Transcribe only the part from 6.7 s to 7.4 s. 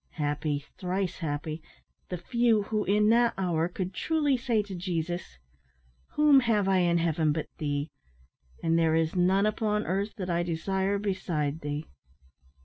in heaven